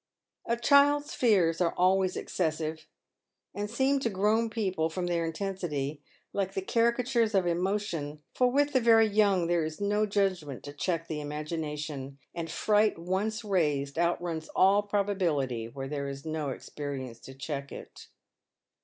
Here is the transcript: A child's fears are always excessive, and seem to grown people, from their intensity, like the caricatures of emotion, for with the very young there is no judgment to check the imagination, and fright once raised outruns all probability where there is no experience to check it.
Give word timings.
A 0.47 0.57
child's 0.57 1.13
fears 1.13 1.61
are 1.61 1.75
always 1.77 2.17
excessive, 2.17 2.87
and 3.53 3.69
seem 3.69 3.99
to 3.99 4.09
grown 4.09 4.49
people, 4.49 4.89
from 4.89 5.05
their 5.05 5.23
intensity, 5.25 6.01
like 6.33 6.55
the 6.55 6.63
caricatures 6.63 7.35
of 7.35 7.45
emotion, 7.45 8.23
for 8.33 8.47
with 8.49 8.73
the 8.73 8.81
very 8.81 9.05
young 9.05 9.45
there 9.45 9.63
is 9.63 9.79
no 9.79 10.07
judgment 10.07 10.63
to 10.63 10.73
check 10.73 11.07
the 11.07 11.21
imagination, 11.21 12.17
and 12.33 12.49
fright 12.49 12.97
once 12.97 13.43
raised 13.43 13.99
outruns 13.99 14.49
all 14.55 14.81
probability 14.81 15.67
where 15.67 15.87
there 15.87 16.07
is 16.07 16.25
no 16.25 16.49
experience 16.49 17.19
to 17.19 17.35
check 17.35 17.71
it. 17.71 18.07